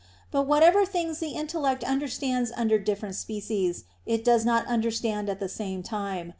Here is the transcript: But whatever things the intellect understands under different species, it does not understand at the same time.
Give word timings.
But 0.31 0.47
whatever 0.47 0.83
things 0.83 1.19
the 1.19 1.33
intellect 1.35 1.83
understands 1.83 2.51
under 2.57 2.79
different 2.79 3.13
species, 3.13 3.83
it 4.07 4.23
does 4.25 4.43
not 4.43 4.65
understand 4.65 5.29
at 5.29 5.39
the 5.39 5.47
same 5.47 5.83
time. 5.83 6.29